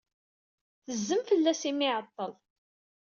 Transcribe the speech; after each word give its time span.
Tezzem 0.85 1.21
fell-as 1.29 1.61
imi 1.69 1.83
ay 1.85 1.89
iɛeḍḍel. 1.93 2.33